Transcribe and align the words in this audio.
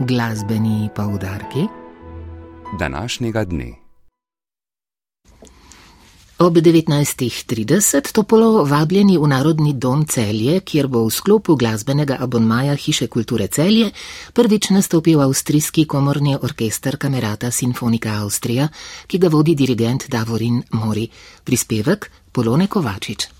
glasbeni 0.00 0.88
poudarki 0.96 1.66
današnjega 2.78 3.44
dne. 3.44 3.72
Ob 6.38 6.56
19.30 6.56 8.12
topolo 8.12 8.64
vabljeni 8.64 9.18
v 9.18 9.28
Narodni 9.28 9.72
dom 9.72 10.06
Celje, 10.06 10.60
kjer 10.60 10.86
bo 10.86 11.04
v 11.04 11.10
sklopu 11.10 11.56
glasbenega 11.56 12.16
abonmaja 12.20 12.74
Hiše 12.74 13.06
kulture 13.06 13.46
Celje 13.46 13.90
prvič 14.32 14.70
nastopil 14.70 15.20
avstrijski 15.20 15.84
komorni 15.84 16.36
orkester 16.42 16.96
Kamerata 16.96 17.50
Sinfonika 17.50 18.10
Avstrija, 18.22 18.68
ki 19.06 19.18
ga 19.18 19.28
vodi 19.28 19.54
dirigent 19.54 20.08
Davorin 20.08 20.62
Mori. 20.72 21.10
Prispevek 21.44 22.10
Polone 22.32 22.66
Kovačič. 22.66 23.39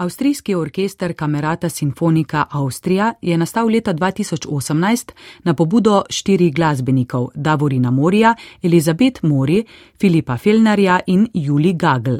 Avstrijski 0.00 0.54
orkester 0.54 1.12
Kamerata 1.12 1.68
Sinfonika 1.68 2.44
Avstrija 2.50 3.14
je 3.22 3.36
nastal 3.38 3.66
leta 3.66 3.94
2018 3.94 5.12
na 5.44 5.54
pobudo 5.54 6.02
štirih 6.10 6.54
glasbenikov 6.54 7.28
Davorina 7.34 7.90
Morija, 7.90 8.34
Elizabet 8.62 9.22
Mori, 9.22 9.64
Filipa 10.00 10.36
Felnarja 10.36 11.00
in 11.06 11.28
Juli 11.34 11.72
Gagl. 11.72 12.16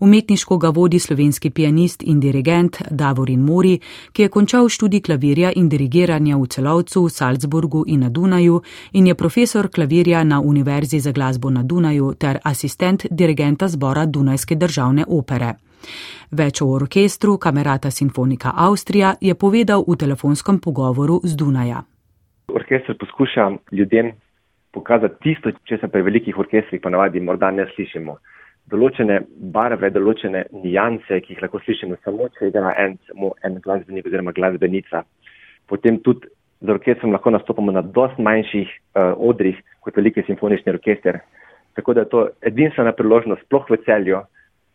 Umetniško 0.00 0.58
ga 0.58 0.68
vodi 0.68 0.98
slovenski 0.98 1.50
pianist 1.50 2.02
in 2.02 2.20
dirigent 2.20 2.82
Davorin 2.90 3.40
Mori, 3.40 3.78
ki 4.12 4.22
je 4.22 4.28
končal 4.28 4.68
študij 4.68 5.00
klavirja 5.00 5.52
in 5.56 5.68
dirigiranja 5.68 6.36
v 6.36 6.46
celovcu, 6.46 7.08
Salzburgu 7.08 7.84
in 7.86 8.00
na 8.00 8.08
Dunaju 8.08 8.62
in 8.92 9.06
je 9.06 9.14
profesor 9.14 9.68
klavirja 9.68 10.24
na 10.24 10.40
Univerzi 10.40 11.00
za 11.00 11.12
glasbo 11.12 11.50
na 11.50 11.62
Dunaju 11.62 12.14
ter 12.14 12.38
asistent 12.44 13.06
dirigenta 13.10 13.68
zbora 13.68 14.06
Dunajske 14.06 14.54
državne 14.54 15.04
opere. 15.08 15.54
Več 16.32 16.62
o 16.62 16.68
orkestru 16.76 17.38
Kamerata 17.38 17.90
Sinfonika 17.90 18.52
Avstrija 18.56 19.14
je 19.20 19.34
povedal 19.34 19.84
v 19.88 19.96
telefonskem 19.96 20.58
pogovoru 20.58 21.20
z 21.24 21.36
Dunaja. 21.36 21.82
Orkester 22.48 22.96
poskuša 22.98 23.50
ljudem 23.72 24.12
pokazati 24.72 25.20
tisto, 25.22 25.52
če 25.68 25.78
se 25.80 25.88
pri 25.88 26.02
velikih 26.02 26.38
orkestrih 26.38 26.80
ponavadi 26.80 27.20
morda 27.20 27.50
ne 27.50 27.66
slišimo. 27.74 28.16
Določene 28.72 29.18
barve, 29.52 29.90
določene 29.90 30.46
nijanse, 30.62 31.20
ki 31.20 31.34
jih 31.34 31.42
lahko 31.42 31.60
slišimo 31.64 31.98
samo, 32.04 32.28
če 32.36 32.48
igra 32.52 32.72
en, 32.80 32.96
samo 33.08 33.34
en 33.44 33.58
glasbenik 33.64 34.06
oziroma 34.08 34.32
glasbenica. 34.36 35.02
Potem 35.68 35.98
tudi 36.06 36.30
z 36.62 36.70
orkestrom 36.70 37.12
lahko 37.12 37.32
nastopamo 37.34 37.74
na 37.74 37.82
dost 37.82 38.18
manjših 38.22 38.68
uh, 38.70 39.12
odrih 39.18 39.58
kot 39.82 39.96
veliki 39.98 40.22
simfonični 40.28 40.72
orkester. 40.72 41.18
Tako 41.74 41.94
da 41.94 42.04
je 42.04 42.12
to 42.12 42.22
edinstvena 42.48 42.92
priložnost, 42.92 43.42
sploh 43.48 43.66
v 43.70 43.80
celju, 43.86 44.22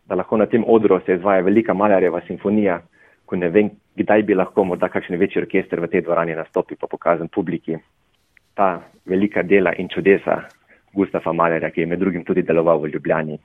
da 0.07 0.15
lahko 0.15 0.37
na 0.37 0.45
tem 0.45 0.63
odru 0.67 0.99
se 1.05 1.15
izvaja 1.15 1.41
velika 1.41 1.73
malarjeva 1.73 2.21
simfonija, 2.27 2.81
ko 3.25 3.35
ne 3.35 3.49
vem, 3.49 3.69
kdaj 3.99 4.23
bi 4.23 4.35
lahko 4.35 4.63
morda 4.63 4.87
kakšen 4.89 5.19
večji 5.19 5.41
orkester 5.41 5.79
v 5.83 5.91
tej 5.91 6.01
dvorani 6.07 6.35
nastopil 6.35 6.77
pa 6.79 6.87
pokazan 6.87 7.27
publiki 7.27 7.77
ta 8.57 8.81
velika 9.05 9.43
dela 9.43 9.73
in 9.77 9.89
čudesa 9.89 10.41
Gustafa 10.93 11.33
Malerja, 11.33 11.69
ki 11.69 11.81
je 11.81 11.85
med 11.85 11.99
drugim 11.99 12.23
tudi 12.25 12.41
deloval 12.41 12.79
v 12.81 12.89
Ljubljani. 12.93 13.37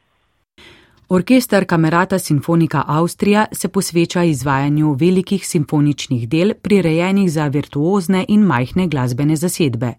Orkester 1.13 1.67
Kamerata 1.67 2.19
Sinfonika 2.19 2.85
Avstrija 2.87 3.47
se 3.53 3.69
posveča 3.69 4.23
izvajanju 4.25 4.93
velikih 4.93 5.47
simfoničnih 5.47 6.29
del, 6.29 6.55
prirejenih 6.63 7.33
za 7.33 7.49
virtuozne 7.49 8.25
in 8.29 8.41
majhne 8.41 8.87
glasbene 8.89 9.37
zasedbe. 9.37 9.93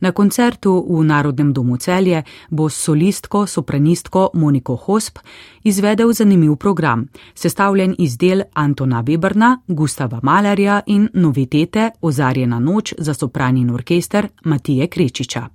Na 0.00 0.12
koncertu 0.12 0.86
v 0.90 1.04
Narodnem 1.04 1.52
domu 1.52 1.76
celje 1.76 2.22
bo 2.48 2.68
s 2.68 2.82
solistko, 2.82 3.46
sopranistko 3.46 4.30
Moniko 4.34 4.76
Hosp 4.76 5.18
izvedel 5.64 6.12
zanimiv 6.12 6.56
program, 6.56 7.06
sestavljen 7.34 7.94
iz 7.98 8.18
del 8.18 8.42
Antona 8.54 9.02
Weberna, 9.02 9.56
Gustava 9.68 10.20
Malerja 10.22 10.80
in 10.86 11.08
novitete 11.14 11.90
Ozarjena 12.00 12.58
noč 12.58 12.94
za 12.98 13.14
sopranin 13.14 13.70
orkester 13.70 14.28
Matije 14.44 14.86
Krečiča. 14.86 15.46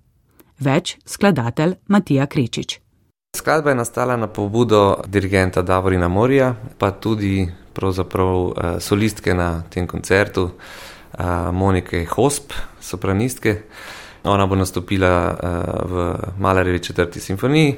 Več 0.59 0.97
skladatelj 1.05 1.73
Matija 1.87 2.25
Krečič. 2.25 2.84
Skladba 3.35 3.69
je 3.69 3.75
nastala 3.75 4.15
na 4.17 4.27
pobudo 4.27 5.01
dirigenta 5.07 5.61
Davorina 5.61 6.07
Morija, 6.07 6.55
pa 6.77 6.91
tudi 6.91 7.47
pravzaprav 7.73 8.53
solistke 8.79 9.33
na 9.33 9.63
tem 9.69 9.87
koncertu, 9.87 10.49
Monike 11.51 12.05
Hosp, 12.15 12.53
sopranistke. 12.79 13.57
Ona 14.23 14.45
bo 14.47 14.55
nastopila 14.55 15.35
v 15.85 16.13
Malarjevi 16.39 16.79
četrti 16.79 17.19
simfoniji 17.19 17.75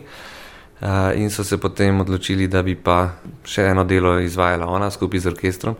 in 1.15 1.29
so 1.29 1.43
se 1.43 1.57
potem 1.57 2.01
odločili, 2.01 2.47
da 2.47 2.61
bi 2.63 2.75
pa 2.75 3.09
še 3.43 3.65
eno 3.71 3.83
delo 3.83 4.19
izvajala 4.19 4.67
ona 4.69 4.91
skupaj 4.91 5.19
z 5.19 5.27
orkestrom. 5.27 5.75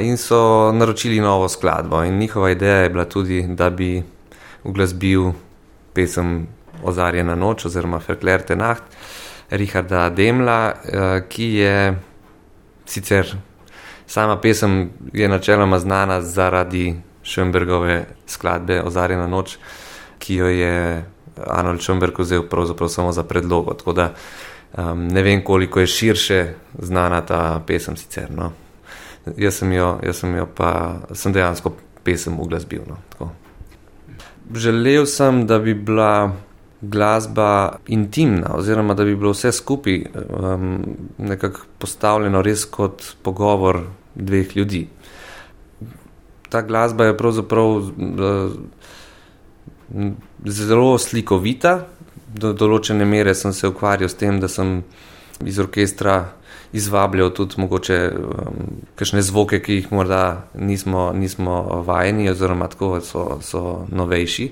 In 0.00 0.16
so 0.18 0.72
naročili 0.74 1.20
novo 1.20 1.48
skladbo 1.48 2.02
in 2.04 2.18
njihova 2.18 2.50
ideja 2.50 2.82
je 2.82 2.90
bila 2.90 3.04
tudi, 3.04 3.46
da 3.48 3.70
bi 3.70 4.02
uglasbil 4.64 5.30
pesem 5.94 6.46
Ozarjena 6.82 7.34
noč 7.34 7.66
oziroma 7.66 8.00
Verklärte 8.08 8.56
Nacht 8.56 8.82
Richarda 9.50 10.08
Demla, 10.10 10.74
ki 11.28 11.48
je 11.54 11.74
sicer 12.86 13.34
sama 14.12 14.36
pesem 14.40 14.90
je 15.12 15.28
načeloma 15.28 15.78
znana 15.78 16.20
zaradi 16.20 16.94
Schönbergove 17.24 18.04
skladbe 18.26 18.82
Ozarjena 18.82 19.26
noč, 19.26 19.56
ki 20.18 20.34
jo 20.34 20.46
je 20.46 21.04
Arnold 21.46 21.80
Schönberg 21.80 22.18
vzel 22.18 22.42
pravzaprav 22.48 22.88
samo 22.88 23.12
za 23.12 23.22
predlogo, 23.22 23.74
tako 23.74 23.92
da 23.92 24.10
um, 24.78 25.06
ne 25.08 25.22
vem, 25.22 25.44
koliko 25.44 25.80
je 25.80 25.86
širše 25.86 26.54
znana 26.78 27.20
ta 27.20 27.62
pesem 27.66 27.96
sicer, 27.96 28.30
no. 28.30 28.52
Jaz 29.36 29.62
sem 29.62 29.72
jo, 29.72 29.98
jaz 30.02 30.20
sem 30.20 30.36
jo 30.36 30.46
pa, 30.56 31.00
sem 31.14 31.32
dejansko 31.32 31.72
pesem 32.04 32.40
uglasbil, 32.40 32.82
no, 32.88 32.98
tako. 33.12 33.30
Želel 34.54 35.06
sem, 35.06 35.46
da 35.46 35.58
bi 35.58 35.74
bila 35.74 36.32
glasba 36.82 37.78
intimna 37.86 38.54
oziroma 38.54 38.94
da 38.94 39.04
bi 39.04 39.16
bilo 39.16 39.30
vse 39.30 39.52
skupaj 39.52 40.02
um, 40.14 40.82
nekako 41.18 41.60
postavljeno 41.78 42.42
res 42.42 42.64
kot 42.64 43.02
pogovor 43.22 43.84
dveh 44.14 44.56
ljudi. 44.56 44.88
Ta 46.48 46.62
glasba 46.62 47.04
je 47.04 47.16
pravzaprav 47.16 47.68
uh, 47.76 48.52
zelo 50.44 50.98
slikovita, 50.98 51.86
do 52.34 52.52
določene 52.52 53.04
mere 53.04 53.34
sem 53.34 53.52
se 53.52 53.68
ukvarjal 53.68 54.08
s 54.08 54.18
tem, 54.18 54.40
da 54.40 54.48
sem 54.48 54.82
iz 55.46 55.58
orkestra 55.58 56.32
izvabljal 56.72 57.30
tudi 57.30 57.60
mogoče 57.60 57.98
um, 58.12 58.62
kakšne 58.96 59.22
zvoke, 59.22 59.60
ki 59.62 59.80
jih 59.80 59.92
morda 59.92 60.44
nismo, 60.54 61.12
nismo 61.12 61.82
vajeni 61.86 62.30
oziroma 62.30 62.68
tako 62.68 63.00
so, 63.00 63.38
so 63.40 63.86
novejši 63.90 64.50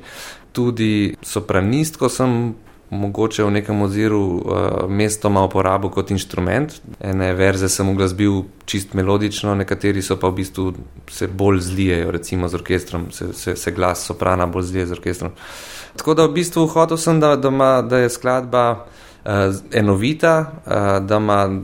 tudi 0.52 1.16
sopranistko 1.22 2.08
sem 2.08 2.54
mogoče 2.90 3.44
v 3.44 3.50
nekem 3.50 3.82
oziru 3.82 4.20
uh, 4.20 4.42
mestoma 4.88 5.44
uporabil 5.46 5.92
kot 5.94 6.10
inštrument. 6.10 6.74
Ene 7.00 7.30
verze 7.38 7.68
sem 7.70 7.88
uglasbil 7.88 8.42
čist 8.66 8.96
melodično, 8.98 9.54
nekateri 9.54 10.02
so 10.02 10.16
pa 10.18 10.28
v 10.28 10.40
bistvu 10.40 10.72
se 11.10 11.28
bolj 11.28 11.60
zlijejo, 11.60 12.10
recimo 12.10 12.48
z 12.48 12.58
orkestrom, 12.58 13.10
se, 13.14 13.32
se, 13.32 13.54
se 13.56 13.72
glas 13.72 14.02
soprana 14.06 14.46
bolj 14.46 14.72
zlije 14.72 14.86
z 14.86 14.98
orkestrom. 14.98 15.36
Tako 15.96 16.14
da 16.14 16.26
v 16.26 16.34
bistvu 16.34 16.66
hotel 16.66 16.98
sem, 16.98 17.20
da, 17.20 17.36
da, 17.36 17.50
ma, 17.50 17.70
da 17.82 18.02
je 18.02 18.10
skladba 18.10 18.86
enovita, 19.72 20.52
uh, 20.66 21.06
da 21.06 21.16
ima 21.16 21.60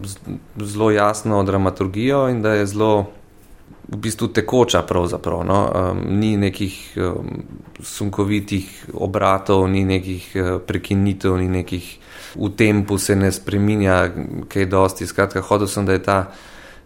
zelo 0.56 0.90
jasno 0.90 1.42
dramaturgijo 1.42 2.28
in 2.28 2.42
da 2.42 2.52
je 2.52 2.66
zelo 2.66 3.06
v 3.88 3.96
bistvu 3.96 4.28
tekoča, 4.28 4.82
pravzaprav. 4.82 5.44
No? 5.46 5.72
Um, 5.74 6.18
ni 6.18 6.36
nekih 6.36 6.96
um, 6.96 7.42
sunkovitih 7.80 8.86
obratov, 8.94 9.68
ni 9.70 9.84
nekih 9.84 10.32
uh, 10.34 10.60
prekinitev, 10.66 11.36
ni 11.38 11.48
nekih 11.48 11.98
v 12.36 12.50
tempu 12.56 12.98
se 12.98 13.16
ne 13.16 13.32
spremenja, 13.32 14.10
kaj 14.48 14.66
dosti. 14.66 15.06
Skratka, 15.06 15.40
hodil 15.40 15.68
sem, 15.68 15.86
da 15.86 15.92
je 15.92 16.02
ta 16.02 16.18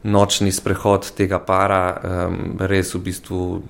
nočni 0.03 0.53
sprehod 0.53 1.11
tega 1.17 1.39
para 1.39 1.83
um, 1.97 2.57
res 2.61 2.95
v 2.95 3.03
bistvu 3.05 3.63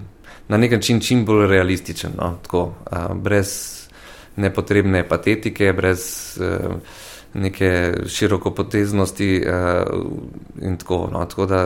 na 0.48 0.58
nek 0.58 0.72
način 0.72 1.00
čim 1.00 1.24
bolj 1.24 1.46
realističen. 1.46 2.18
No? 2.18 2.36
Tako, 2.42 2.64
uh, 2.90 3.14
brez 3.14 3.79
nepotrebne 4.36 5.08
patetike, 5.08 5.72
brez. 5.72 6.02
Uh, 6.40 6.74
Neke 7.30 7.92
širokopoteznosti, 8.10 9.26
uh, 9.46 10.64
in 10.66 10.74
tako, 10.76 10.96
no, 11.12 11.20
tako 11.30 11.46
da 11.46 11.60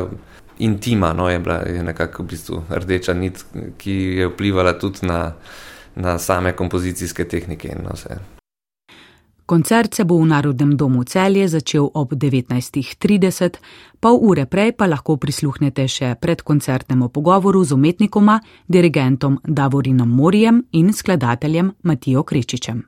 intima, 0.59 1.13
no, 1.13 1.31
je 1.31 1.39
bila 1.39 1.55
je 1.55 1.83
nekako 1.83 2.23
v 2.23 2.27
bistvu 2.27 2.63
rdeča 2.69 3.15
nit, 3.15 3.45
ki 3.79 3.95
je 4.19 4.29
vplivala 4.29 4.75
tudi 4.79 5.07
na, 5.09 5.33
na 5.95 6.19
same 6.19 6.53
kompozicijske 6.53 7.25
tehnike 7.25 7.69
in 7.69 7.89
vse. 7.89 8.19
Koncert 9.47 9.95
se 9.95 10.05
bo 10.05 10.17
v 10.19 10.27
Narodnem 10.27 10.77
domu 10.77 11.05
celje 11.05 11.49
začel 11.49 11.91
ob 11.95 12.13
19.30, 12.13 13.61
pol 14.01 14.17
ure 14.21 14.47
prej 14.47 14.73
pa 14.73 14.89
lahko 14.89 15.19
prisluhnete 15.21 15.85
še 15.85 16.15
predkoncertnemu 16.17 17.09
pogovoru 17.13 17.61
z 17.65 17.77
umetnikoma, 17.77 18.41
dirigentom 18.67 19.39
Davorinom 19.45 20.09
Morijem 20.09 20.65
in 20.73 20.93
skladateljem 20.93 21.75
Matijo 21.83 22.25
Krečičem. 22.25 22.83